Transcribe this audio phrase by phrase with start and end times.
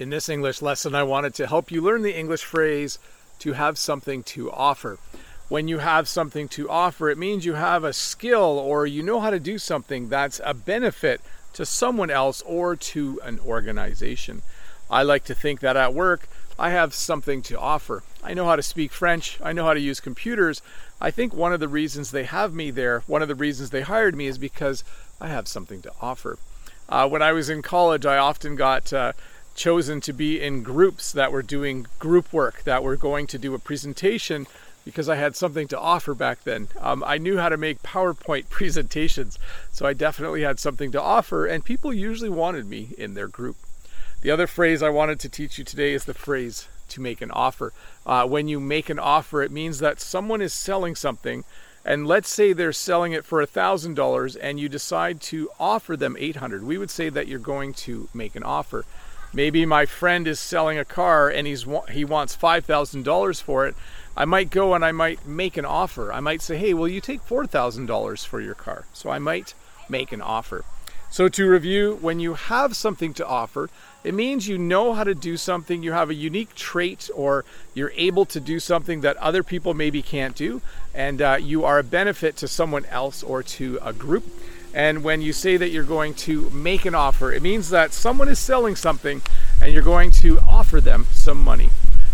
[0.00, 2.98] In this English lesson, I wanted to help you learn the English phrase
[3.40, 4.96] to have something to offer.
[5.50, 9.20] When you have something to offer, it means you have a skill or you know
[9.20, 11.20] how to do something that's a benefit
[11.52, 14.40] to someone else or to an organization.
[14.90, 16.28] I like to think that at work,
[16.58, 18.02] I have something to offer.
[18.24, 20.62] I know how to speak French, I know how to use computers.
[20.98, 23.82] I think one of the reasons they have me there, one of the reasons they
[23.82, 24.82] hired me, is because
[25.20, 26.38] I have something to offer.
[26.88, 29.12] Uh, when I was in college, I often got uh,
[29.60, 33.52] chosen to be in groups that were doing group work, that were going to do
[33.52, 34.46] a presentation
[34.86, 36.68] because I had something to offer back then.
[36.80, 39.38] Um, I knew how to make PowerPoint presentations,
[39.70, 43.56] so I definitely had something to offer, and people usually wanted me in their group.
[44.22, 47.30] The other phrase I wanted to teach you today is the phrase to make an
[47.30, 47.74] offer.
[48.06, 51.44] Uh, when you make an offer, it means that someone is selling something,
[51.84, 56.62] and let's say they're selling it for $1,000 and you decide to offer them 800
[56.62, 58.86] We would say that you're going to make an offer.
[59.32, 63.76] Maybe my friend is selling a car and he's he wants $5,000 for it.
[64.16, 66.12] I might go and I might make an offer.
[66.12, 69.54] I might say, "Hey, will you take $4,000 for your car?" So I might
[69.88, 70.64] make an offer.
[71.12, 73.68] So to review, when you have something to offer,
[74.04, 77.92] it means you know how to do something, you have a unique trait, or you're
[77.96, 80.62] able to do something that other people maybe can't do,
[80.94, 84.24] and uh, you are a benefit to someone else or to a group.
[84.72, 88.28] And when you say that you're going to make an offer, it means that someone
[88.28, 89.20] is selling something
[89.60, 91.70] and you're going to offer them some money.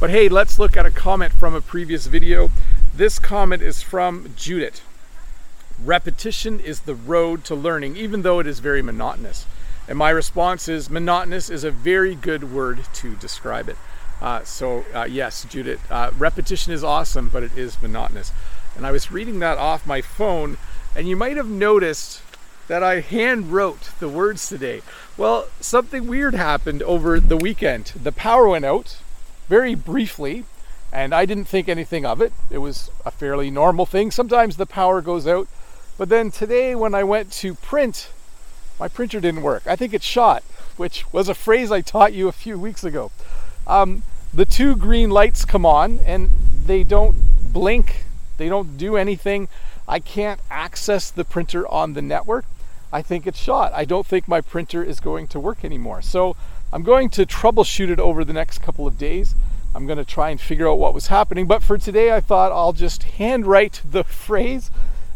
[0.00, 2.50] But hey, let's look at a comment from a previous video.
[2.94, 4.82] This comment is from Judith.
[5.84, 9.46] Repetition is the road to learning, even though it is very monotonous.
[9.86, 13.76] And my response is monotonous is a very good word to describe it.
[14.20, 18.32] Uh, so, uh, yes, Judith, uh, repetition is awesome, but it is monotonous.
[18.76, 20.58] And I was reading that off my phone,
[20.96, 22.20] and you might have noticed
[22.68, 24.82] that I hand wrote the words today.
[25.16, 27.86] Well, something weird happened over the weekend.
[27.96, 28.98] The power went out
[29.48, 30.44] very briefly,
[30.92, 32.32] and I didn't think anything of it.
[32.50, 34.10] It was a fairly normal thing.
[34.10, 35.48] Sometimes the power goes out.
[35.96, 38.10] But then today, when I went to print,
[38.78, 39.66] my printer didn't work.
[39.66, 40.44] I think it shot,
[40.76, 43.10] which was a phrase I taught you a few weeks ago.
[43.66, 44.02] Um,
[44.32, 46.30] the two green lights come on and
[46.66, 47.16] they don't
[47.52, 48.04] blink,
[48.36, 49.48] they don't do anything.
[49.88, 52.44] I can't access the printer on the network.
[52.92, 53.72] I think it's shot.
[53.74, 56.02] I don't think my printer is going to work anymore.
[56.02, 56.36] So
[56.72, 59.34] I'm going to troubleshoot it over the next couple of days.
[59.74, 61.46] I'm going to try and figure out what was happening.
[61.46, 64.70] But for today, I thought I'll just handwrite the phrase,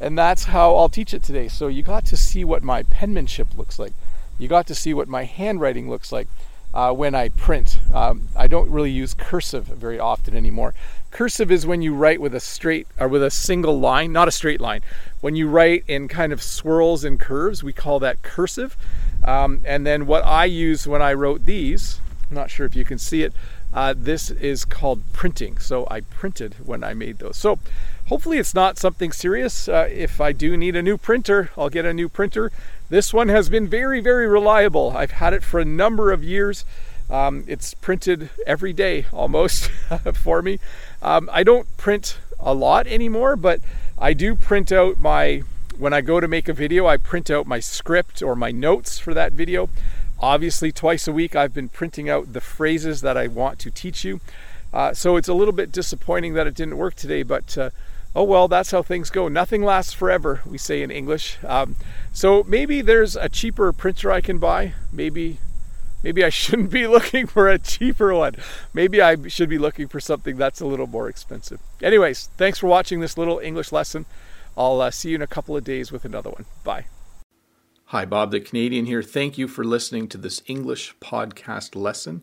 [0.00, 1.48] and that's how I'll teach it today.
[1.48, 3.92] So you got to see what my penmanship looks like.
[4.38, 6.28] You got to see what my handwriting looks like
[6.78, 7.80] uh, when I print.
[7.92, 10.74] Um, I don't really use cursive very often anymore.
[11.10, 14.30] Cursive is when you write with a straight or with a single line, not a
[14.30, 14.82] straight line.
[15.20, 18.76] When you write in kind of swirls and curves, we call that cursive.
[19.24, 22.00] Um, and then what I use when I wrote these,
[22.30, 23.32] I'm not sure if you can see it,
[23.74, 25.58] uh, this is called printing.
[25.58, 27.36] So I printed when I made those.
[27.36, 27.58] So
[28.08, 29.68] hopefully it's not something serious.
[29.68, 32.50] Uh, if I do need a new printer, I'll get a new printer.
[32.90, 34.96] This one has been very, very reliable.
[34.96, 36.64] I've had it for a number of years.
[37.10, 39.70] Um, it's printed every day almost
[40.14, 40.58] for me.
[41.02, 43.60] Um, I don't print a lot anymore, but
[43.98, 45.42] I do print out my,
[45.78, 48.98] when I go to make a video, I print out my script or my notes
[48.98, 49.68] for that video.
[50.20, 54.04] Obviously, twice a week, I've been printing out the phrases that I want to teach
[54.04, 54.20] you.
[54.72, 57.70] Uh, so it's a little bit disappointing that it didn't work today, but uh,
[58.14, 59.28] oh well, that's how things go.
[59.28, 61.38] Nothing lasts forever, we say in English.
[61.44, 61.76] Um,
[62.12, 64.74] so maybe there's a cheaper printer I can buy.
[64.92, 65.38] Maybe
[66.02, 68.36] maybe I shouldn't be looking for a cheaper one.
[68.72, 71.60] Maybe I should be looking for something that's a little more expensive.
[71.82, 74.06] Anyways, thanks for watching this little English lesson.
[74.56, 76.44] I'll uh, see you in a couple of days with another one.
[76.64, 76.86] Bye.
[77.86, 79.02] Hi, Bob the Canadian here.
[79.02, 82.22] Thank you for listening to this English podcast lesson.